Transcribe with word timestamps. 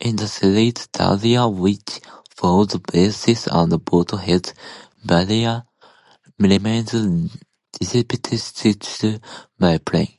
In 0.00 0.16
the 0.16 0.26
series 0.26 0.88
"Daria" 0.88 1.46
which 1.46 2.00
followed 2.36 2.70
"Beavis 2.88 3.46
and 3.46 3.84
Butt-head", 3.84 4.52
Daria 5.06 5.64
remains 6.36 7.30
bespectacled 7.78 9.22
and 9.60 9.86
plain. 9.86 10.16